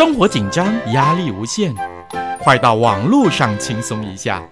[0.00, 1.74] 生活紧张，压力无限，
[2.38, 4.42] 快到网络上轻松一下，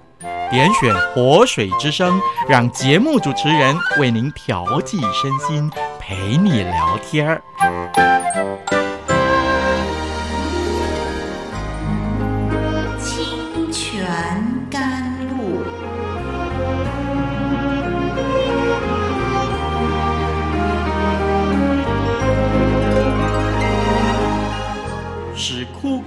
[0.50, 8.07] 点选活水之声，让节目主持人为您调剂身心，陪你聊天儿。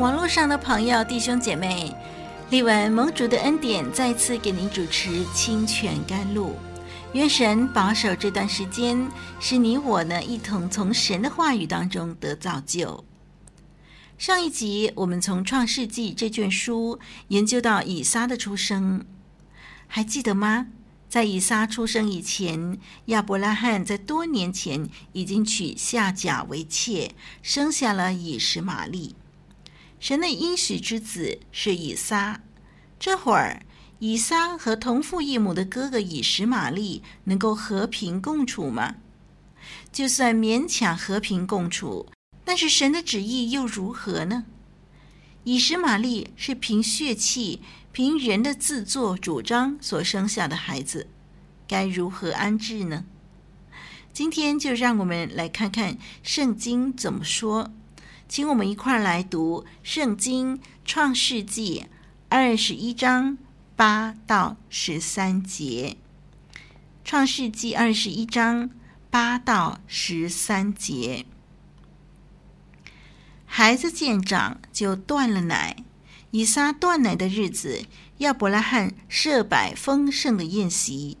[0.00, 1.94] 网络上的朋友、弟兄姐妹，
[2.48, 6.52] 立文盟主的恩典再次给您主持《清泉甘露》，
[7.12, 9.06] 愿神保守这段时间，
[9.40, 13.04] 使你我呢一同从神的话语当中得造就。
[14.16, 16.98] 上一集我们从《创世纪》这卷书
[17.28, 19.04] 研究到以撒的出生，
[19.86, 20.68] 还记得吗？
[21.10, 29.14] 在以撒出生以前，亚伯拉罕在多年前已经娶夏甲为妾，生下了以实玛利。
[30.00, 32.40] 神的应许之子是以撒，
[32.98, 33.62] 这会儿
[33.98, 38.96] 以撒和同父异母的哥哥以实玛利能够和平共处吗？
[39.92, 42.06] 就算勉强和平共处，
[42.44, 44.46] 但是神的旨意又如何呢？
[45.44, 47.60] 以实玛利是凭血气、
[47.92, 51.08] 凭人的自作主张所生下的孩子，
[51.68, 53.04] 该如何安置呢？
[54.14, 57.70] 今天就让我们来看看圣经怎么说。
[58.30, 61.86] 请我们一块儿来读《圣经创世纪》
[62.28, 63.36] 二十一章
[63.74, 65.96] 八到十三节。
[67.04, 68.70] 《创世纪》二十一章
[69.10, 71.26] 八到十三节，
[73.46, 75.82] 孩子见长就断了奶。
[76.30, 77.82] 以撒断奶的日子，
[78.18, 81.18] 亚伯拉罕设摆丰盛的宴席。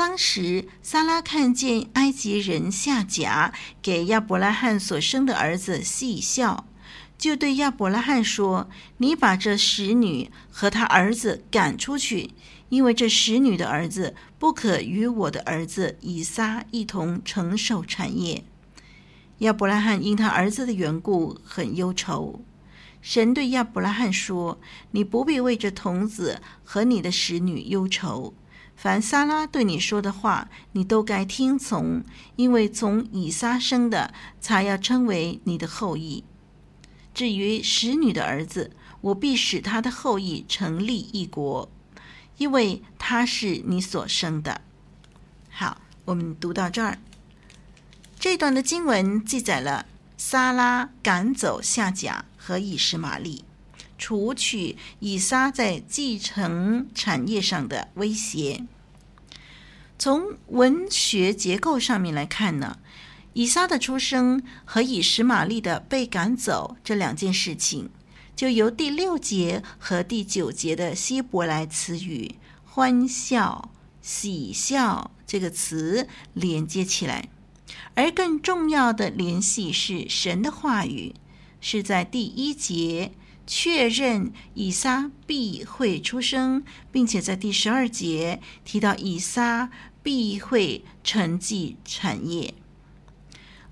[0.00, 3.52] 当时，撒拉看见埃及人夏甲
[3.82, 6.64] 给亚伯拉罕所生的儿子戏笑，
[7.18, 12.30] 就对亚伯拉罕说：“你把这使女和她儿子赶出去，
[12.70, 18.42] 因为这使女的儿子不可与我的儿子以撒一同承受产业。”
[19.40, 22.40] 亚伯拉罕因他儿子的缘故很忧愁。
[23.02, 24.58] 神对亚伯拉罕说
[24.92, 28.32] ：“你不必为这童子和你的使女忧愁。”
[28.82, 32.02] 凡撒拉对你说的话，你都该听从，
[32.36, 36.24] 因为从以撒生的才要称为你的后裔。
[37.12, 38.70] 至于使女的儿子，
[39.02, 41.70] 我必使他的后裔成立一国，
[42.38, 44.62] 因为他是你所生的。
[45.50, 46.98] 好，我们读到这儿，
[48.18, 49.84] 这段的经文记载了
[50.16, 53.44] 撒拉赶走夏甲和以实玛利。
[54.00, 58.64] 除去以撒在继承产业上的威胁。
[59.98, 62.78] 从文学结构上面来看呢，
[63.34, 67.90] 以撒的出生和以实玛利的被赶走这两件事情，
[68.34, 77.28] 就由第六节和第九节的希伯来词语“欢笑”“喜笑”这个词连接起来。
[77.94, 81.14] 而更重要的联系是神的话语，
[81.60, 83.12] 是在第一节。
[83.52, 86.62] 确认以撒必会出生，
[86.92, 89.70] 并且在第十二节提到以撒
[90.04, 92.54] 必会承继产业。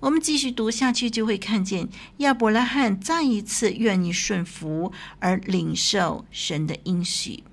[0.01, 1.87] 我们继续读下去，就会看见
[2.17, 7.45] 亚伯拉罕再一次愿意顺服而领受神的应许。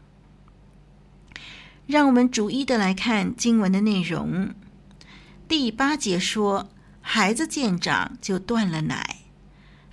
[1.86, 4.52] 让我们逐一的来看经文的内容。
[5.46, 6.70] 第八节说
[7.00, 9.18] ：“孩子见长，就断了奶。”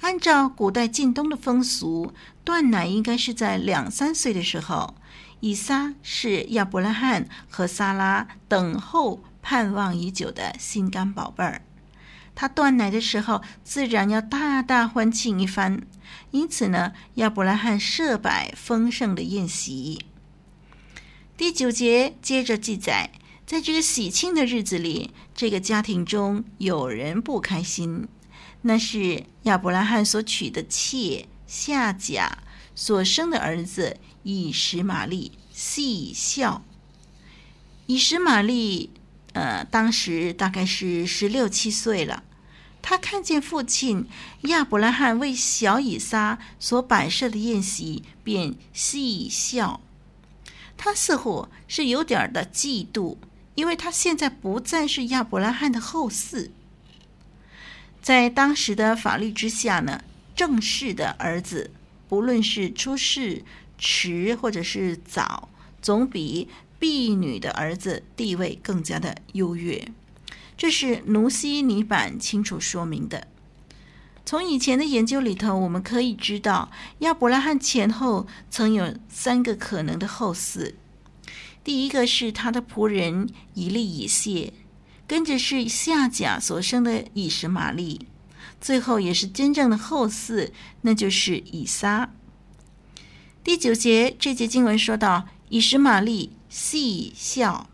[0.04, 2.14] 按照古代近东的风俗，
[2.44, 4.96] 断奶应该是在两三岁的时候。
[5.40, 11.62] 以撒是亚伯拉罕和撒拉等候盼望已久的心肝宝贝儿，
[12.36, 15.82] 他断奶的时候，自然要大大欢庆一番。
[16.32, 20.06] 因此呢，亚伯拉罕设摆丰盛的宴席。
[21.38, 23.12] 第九节接着记载，
[23.46, 28.10] 在这个喜庆的日子里，这个家庭中有人不开心。
[28.64, 32.40] 那是亚伯拉罕所娶的妾夏甲
[32.74, 36.64] 所生的儿子以实玛利戏笑。
[37.86, 38.90] 以实玛利，
[39.34, 42.24] 呃，当时大概是十六七岁了。
[42.82, 44.08] 他看见父亲
[44.44, 49.82] 亚伯拉罕为小以撒所摆设的宴席，便戏笑。
[50.78, 53.18] 他似乎是有点的嫉妒，
[53.56, 56.52] 因为他现在不再是亚伯拉罕的后嗣。
[58.04, 60.04] 在当时的法律之下呢，
[60.36, 61.72] 正室的儿子，
[62.10, 63.46] 不论是出世
[63.78, 65.48] 迟或者是早，
[65.82, 69.88] 总比婢女的儿子地位更加的优越。
[70.58, 73.26] 这是奴西尼版清楚说明的。
[74.26, 80.74] 从以前的研究里头，我们可以知道，亚伯拉罕前后曾有三个可能的后嗣。
[81.64, 84.52] 第一个是他的仆人以利以谢。
[85.14, 88.08] 跟着是夏甲所生的以实玛利，
[88.60, 90.50] 最后也是真正的后嗣，
[90.82, 92.10] 那就是以撒。
[93.44, 97.70] 第九节这节经文说到，以实玛利戏笑，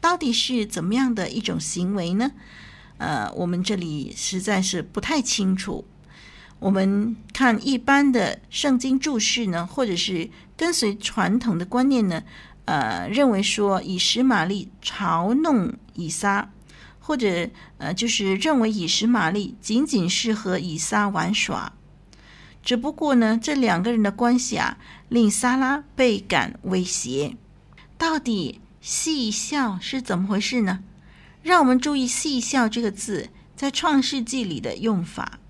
[0.00, 2.30] 到底是怎么样的一种行为呢？
[2.96, 5.84] 呃，我们这里实在是不太清楚。
[6.60, 12.22] 我们看一般的圣经注释呢，或者是跟随传统的观念呢，
[12.64, 16.50] 呃，认为说以实玛利嘲弄以撒。
[17.10, 21.72] 或者，呃，就是认为以实玛利仅仅是和以撒玩耍，
[22.62, 24.78] 只不过呢，这两个人的关系啊，
[25.08, 27.36] 令撒拉倍感威胁。
[27.98, 30.84] 到底戏笑是怎么回事呢？
[31.42, 35.40] 让我们注意“戏笑”这个字在创世纪里的用法。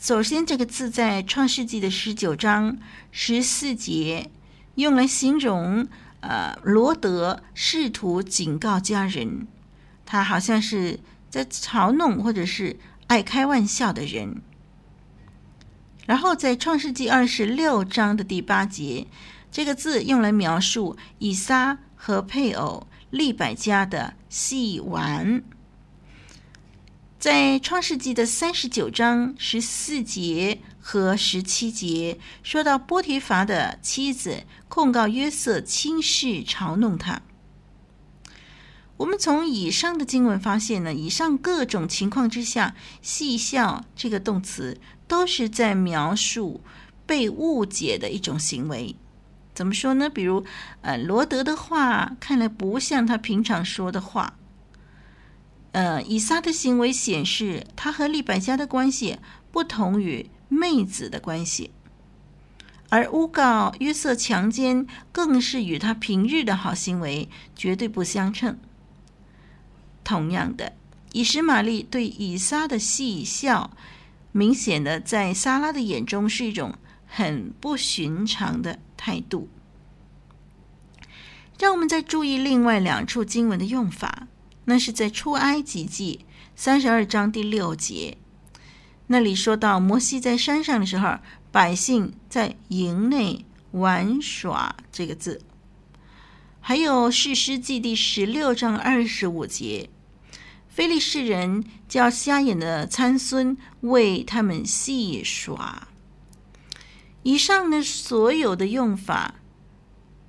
[0.00, 2.78] 首先，这个字在创世纪的十九章
[3.10, 4.30] 十四节
[4.76, 5.86] 用来形容，
[6.20, 9.46] 呃，罗德试图警告家人。
[10.12, 11.00] 他好像是
[11.30, 14.42] 在嘲弄或者是爱开玩笑的人。
[16.04, 19.06] 然后在创世纪二十六章的第八节，
[19.50, 25.42] 这个字用来描述以撒和配偶利百加的戏玩。
[27.18, 37.22] 在创世纪的三十九章十四节和十七节，说到波提乏的妻子控告约瑟轻视嘲弄他。
[39.02, 44.78] 我们从以上的经文发现呢，以上各种情况之下，“戏笑”这个动词
[45.08, 46.60] 都是在描述
[47.04, 48.94] 被误解的一种行为。
[49.54, 50.08] 怎么说呢？
[50.08, 50.44] 比如，
[50.82, 54.38] 呃，罗德的话看来不像他平常说的话。
[55.72, 59.18] 呃，以撒的行为显示他和利百加的关系
[59.50, 61.72] 不同于妹子的关系，
[62.88, 68.56] 而诬告约瑟强奸更是与他平日的好行为绝对不相称。
[70.04, 70.72] 同样的，
[71.12, 73.70] 以实玛利对以撒的戏笑，
[74.32, 76.74] 明显的在撒拉的眼中是一种
[77.06, 79.48] 很不寻常的态度。
[81.58, 84.26] 让我们再注意另外两处经文的用法，
[84.64, 86.24] 那是在出埃及记
[86.56, 88.18] 三十二章第六节，
[89.06, 91.18] 那里说到摩西在山上的时候，
[91.52, 95.40] 百姓在营内玩耍这个字。
[96.64, 99.90] 还有士师记第十六章二十五节，
[100.68, 105.88] 非利士人叫瞎眼的参孙为他们戏耍。
[107.24, 109.34] 以上的所有的用法，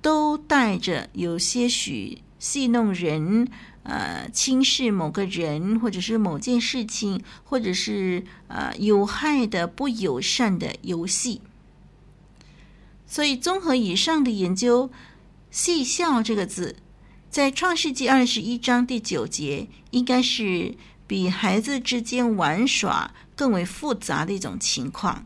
[0.02, 3.48] 都带着有些许戏弄人、
[3.84, 11.42] 呃轻视某个人，或者是某件事情，或者是呃有害的、不友善的游戏。
[13.06, 14.90] 所以，综合以上的研究。
[15.54, 16.74] 戏笑这个字，
[17.30, 20.74] 在创世纪二十一章第九节，应该是
[21.06, 25.24] 比孩子之间玩耍更为复杂的一种情况。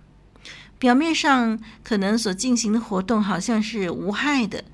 [0.78, 4.64] 表面上可能所进行的活动好像是无害的，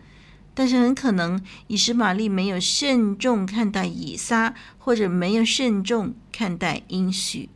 [0.54, 7.48] 但是很可能以实玛利没有慎重看待以撒，或者没有慎重看待应许。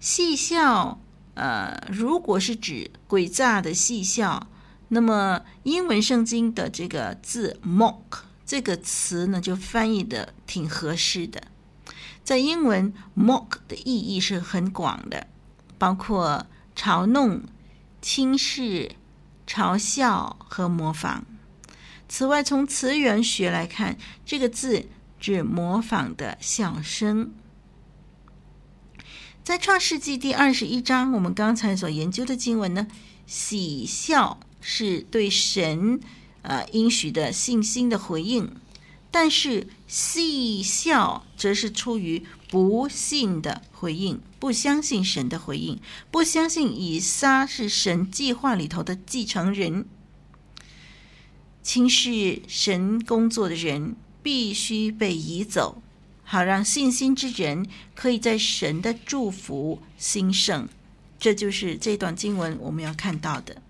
[0.00, 0.98] 戏笑，
[1.34, 4.48] 呃，如果是指诡诈的戏笑。
[4.88, 11.42] 那么，英文圣经的这个字 “mock” 这个词呢，就翻译的挺合适的。
[12.22, 15.26] 在英文，“mock” 的意义是很广的，
[15.76, 17.42] 包括嘲弄、
[18.00, 18.92] 轻视、
[19.46, 21.24] 嘲笑和模仿。
[22.08, 24.86] 此外，从词源学来看，这个字
[25.18, 27.32] 指模仿的笑声。
[29.42, 32.86] 在创世纪第二十一章，我们刚才所研究的经文呢，
[33.26, 34.38] 喜笑。
[34.60, 36.00] 是对神
[36.42, 38.50] 呃应许的信心的回应，
[39.10, 49.86] 但是戏笑则是出于不信的回应，不相信神的回应，不相信以撒是神计划里头的继承人。
[51.62, 55.82] 轻视神工作的人必须被移走，
[56.22, 60.68] 好让信心之人可以在神的祝福兴盛。
[61.18, 63.62] 这就是这段经文我们要看到的。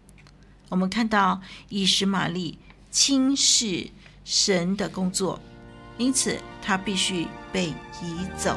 [0.69, 2.59] 我们看到以实玛利
[2.91, 3.89] 轻视
[4.25, 5.39] 神的工作，
[5.99, 7.69] 因此他必须被
[8.03, 8.57] 移走。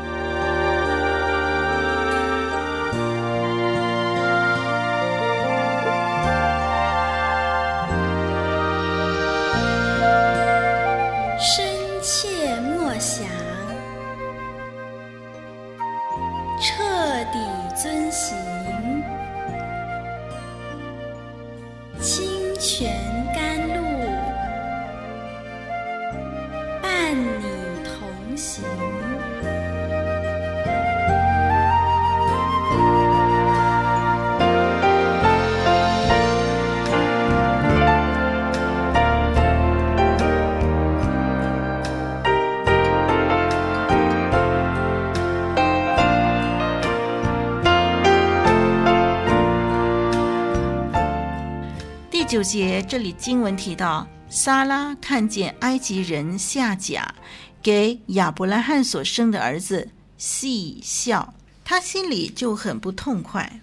[52.30, 57.16] 九节这里经文提到，撒拉看见埃及人夏甲
[57.60, 61.34] 给亚伯拉罕所生的儿子细笑，
[61.66, 63.62] 他心里就很不痛快。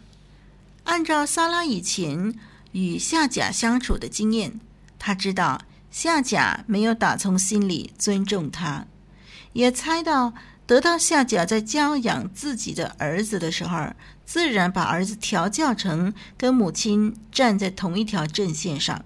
[0.83, 2.35] 按照撒拉以前
[2.73, 4.59] 与夏甲相处的经验，
[4.99, 8.85] 他知道夏甲没有打从心里尊重他，
[9.53, 10.35] 也猜到
[10.67, 13.93] 得到夏甲在教养自己的儿子的时候，
[14.25, 19.05] 自然把儿子调教成跟母亲站在同一条阵线上。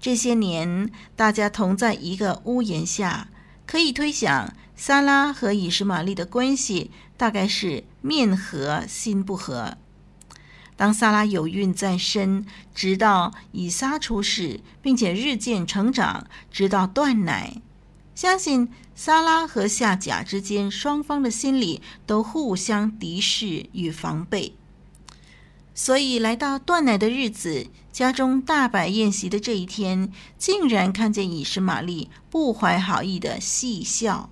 [0.00, 3.28] 这些年，大家同在一个屋檐下，
[3.64, 9.78] 可以推想，萨拉和以实玛利的关系大概是面和心不和。
[10.74, 12.44] 当萨拉有孕在身，
[12.74, 17.62] 直到以撒出世，并且日渐成长，直到断奶，
[18.14, 18.68] 相信。
[18.94, 24.54] 萨拉和夏甲之间，双方的心里都互相敌视与防备，
[25.74, 34.28] 所以来到断奶的日子，家中大摆宴席的这一天，竟然看见以实玛利不怀好意的戏笑。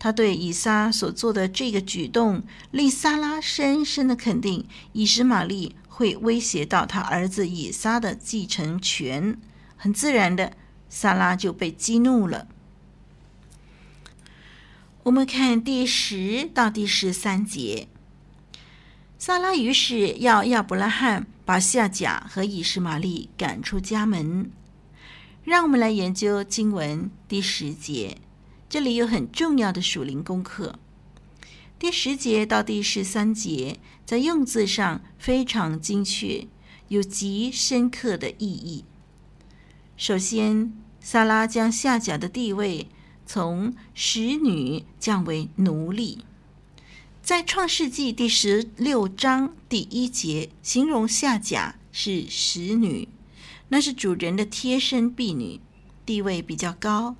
[0.00, 9.38] 他对以撒所做的这个举动，令萨拉深深的肯定，以实玛利会威胁到他儿子以撒的继承权。
[9.76, 10.54] 很自然的，
[10.88, 12.48] 萨拉就被激怒了。
[15.08, 17.88] 我们看第十到第十三节，
[19.18, 24.50] 撒拉于是要亚伯拉罕把夏甲和以实玛利赶出家门。
[25.44, 28.18] 让我们来研究经文第十节，
[28.68, 30.78] 这里有很重要的属灵功课。
[31.78, 36.46] 第十节到第十三节在用字上非常精确，
[36.88, 38.84] 有极深刻的意义。
[39.96, 42.88] 首先，撒拉将夏甲的地位。
[43.28, 46.24] 从使女降为奴隶，
[47.22, 53.06] 在创世纪第十六章第一节形容夏甲是使女，
[53.68, 55.60] 那是主人的贴身婢女，
[56.06, 57.16] 地位比较高。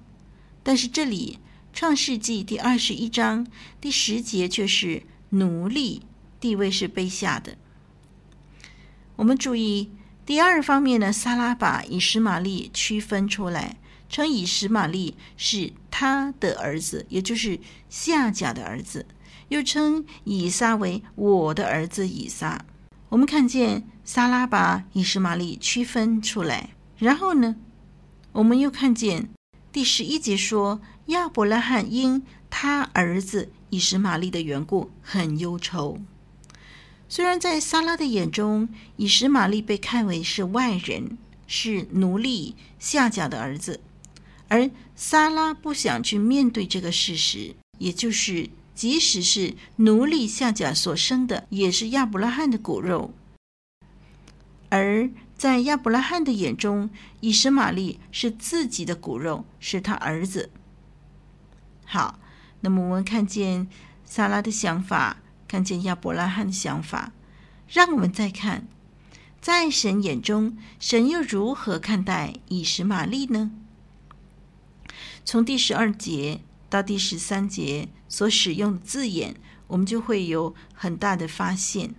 [0.62, 1.40] 但是这里
[1.74, 3.46] 创世纪第二十一章
[3.78, 6.00] 第十节却是奴隶，
[6.40, 7.58] 地位是卑下的。
[9.16, 9.90] 我们注意
[10.24, 13.76] 第二方面呢，撒拉把以实玛利区分出来。
[14.08, 19.04] 称以实玛利是他的儿子，也就是夏甲的儿子；
[19.48, 22.64] 又称以撒为我的儿子以撒。
[23.10, 27.56] 我们看见撒拉把以实玛利区分出来，然后呢，
[28.32, 29.28] 我们又看见
[29.72, 35.98] 第十一节说亚伯拉罕因他儿子以实玛利的缘故很忧愁。
[37.08, 43.80] 虽然在撒拉的眼中，以实玛利被看为是外人，是奴隶夏甲的儿子。
[44.48, 53.12] 而萨拉不想去面对这个事实，也就是即使是奴隶夏甲所生的，也是亚伯拉罕的骨肉。
[54.70, 56.90] 而在亚伯拉罕的眼中，
[57.20, 60.50] 以实玛利是自己的骨肉，是他儿子。
[61.84, 62.18] 好，
[62.60, 63.68] 那么我们看见
[64.04, 67.12] 萨拉的想法，看见亚伯拉罕的想法，
[67.68, 68.66] 让我们再看，
[69.40, 73.52] 在神眼中，神又如何看待以实玛利呢？
[75.30, 81.94] 从第十二节到第十三节所使用的字眼，我们就会有很大的发现。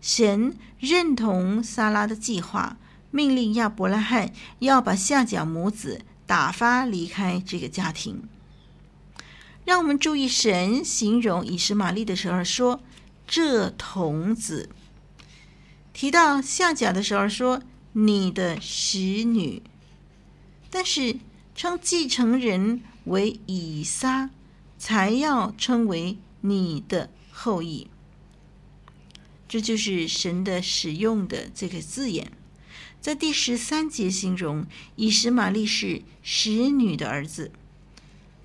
[0.00, 2.76] 神认同撒拉的计划，
[3.10, 8.22] 命令亚伯拉罕要把夏甲母子打发离开这个家庭。
[9.64, 12.80] 让我们注意，神形容以实玛利的时候说
[13.26, 14.68] ：“这童子。”
[15.92, 17.60] 提到夏甲的时候说
[17.94, 19.64] ：“你的使女。”
[20.70, 21.16] 但是。
[21.56, 24.28] 称继承人为以撒，
[24.76, 27.88] 才要称为你的后裔。
[29.48, 32.30] 这就是神的使用的这个字眼，
[33.00, 37.50] 在第十三节形容以实玛利是使女的儿子。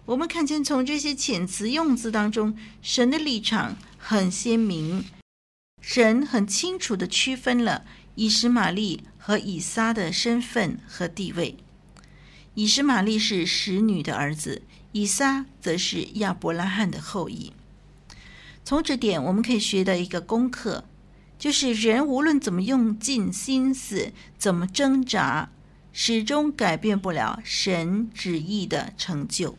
[0.06, 5.04] 我们看见从这些遣词用字当中，神的立场很鲜明，
[5.82, 7.84] 神很清楚地区分了
[8.16, 11.58] 以实玛利和以撒的身份和地位。
[12.54, 17.54] 以实玛利是使女的儿子，以撒则是亚伯拉罕的后裔。
[18.64, 20.86] 从这点，我们可以学到一个功课。
[21.40, 25.50] 就是人无论怎么用尽心思，怎么挣扎，
[25.92, 29.58] 始终改变不了神旨意的成就。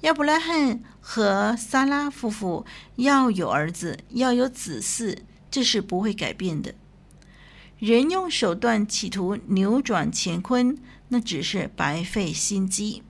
[0.00, 2.64] 亚伯拉罕和撒拉夫妇
[2.96, 5.18] 要有儿子，要有子嗣，
[5.50, 6.74] 这是不会改变的。
[7.78, 13.02] 人用手段企图扭转乾坤，那只是白费心机。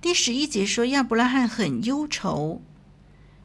[0.00, 2.62] 第十一节说亚伯拉罕很忧愁。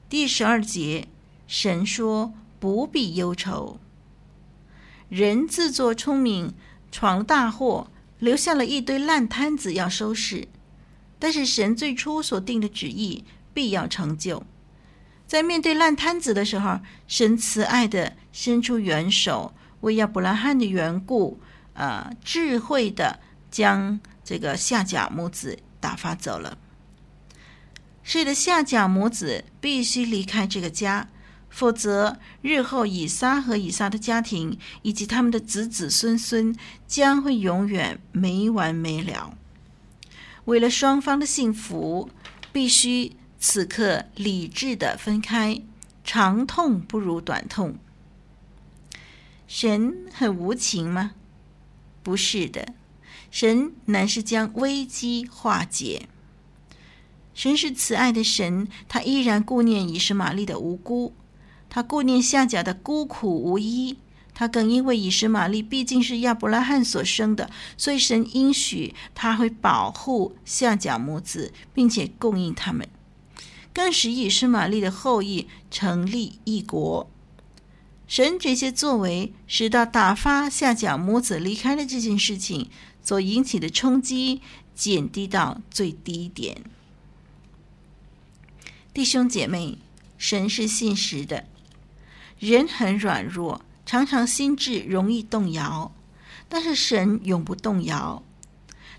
[0.09, 1.07] 第十二节。
[1.51, 2.31] 神说
[2.61, 3.79] ：“不必忧愁。”
[5.09, 6.53] 人自作聪明，
[6.91, 10.47] 闯了大祸，留下了一堆烂摊子要收拾。
[11.17, 14.45] 但是神最初所定的旨意必要成就。
[15.29, 21.39] 在面对烂摊子的时候，神慈爱的伸出援手，为亚伯拉罕的缘故，
[21.73, 23.19] 呃，智慧的
[23.51, 26.57] 将这个夏甲母子打发走了。
[28.01, 31.07] 是的，夏甲母子必须离开这个家。
[31.51, 36.55] 否则，日后以撒和以撒的家庭以及他们的子子孙孙
[36.87, 39.37] 将会永远没完没了。
[40.45, 42.09] 为了双方的幸福，
[42.51, 45.61] 必须此刻理智的分开。
[46.03, 47.77] 长痛不如短痛。
[49.47, 51.11] 神很无情吗？
[52.01, 52.73] 不是的，
[53.29, 56.07] 神乃是将危机化解。
[57.35, 61.13] 神是慈爱的神，他依然顾念以实玛利的无辜。
[61.69, 63.97] 他顾念夏甲的孤苦无依，
[64.33, 72.89] 他更因为以实玛利毕竟是亚伯拉罕所生的，所以神应许他会保护夏甲母子，并且供应他们，
[73.79, 77.09] 更使以实玛利的后裔成立一国。
[78.09, 82.69] 神这些作为，使到打发夏甲母子离开了这件事情
[83.01, 84.41] 所引起的冲击
[84.75, 86.61] 减低到最低点。
[88.93, 89.77] 弟兄姐妹，
[90.17, 91.45] 神是信实的。
[92.37, 95.95] 人很软弱，常常心智容易动摇，
[96.49, 98.21] 但是神永不动摇。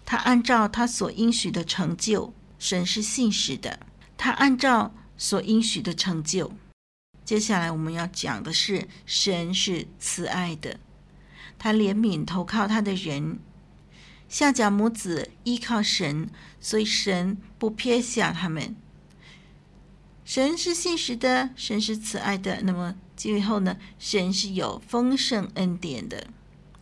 [0.07, 3.81] 他按照他所应许的成就，神是信实的。
[4.23, 6.53] 他按照所应许的成就。
[7.25, 10.79] 接下来我们要讲的是，神是慈爱的，
[11.59, 13.39] 他怜悯投靠他的人。
[14.29, 16.29] 夏甲母子依靠神，
[16.61, 18.77] 所以神不撇下他们。
[20.23, 22.61] 神是信实的，神是慈爱的。
[22.61, 22.95] 那么。
[23.17, 26.29] 最后呢，神是有丰盛恩典的，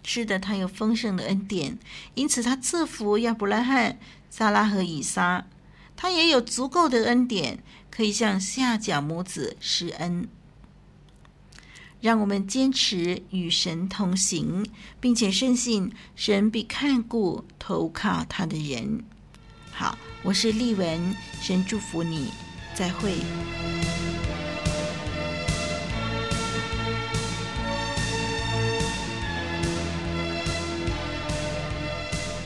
[0.04, 1.76] 是的，他有丰盛的恩典，
[2.14, 3.98] 因此他赐福亚伯拉罕、
[4.30, 5.44] 撒拉和以撒，
[6.00, 7.58] 他也有足够的恩典，
[7.90, 10.28] 可以向下甲母子施恩。
[12.00, 14.64] 让我们坚持与神同行，
[15.00, 19.02] 并且深信神必看顾投靠他的人。
[19.72, 22.28] 好，我是丽文，神祝福你，
[22.74, 23.14] 再会。